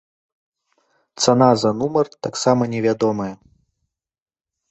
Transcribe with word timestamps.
Цана 1.25 1.49
за 1.65 1.71
нумар 1.81 2.07
таксама 2.27 2.63
невядомая. 2.73 3.31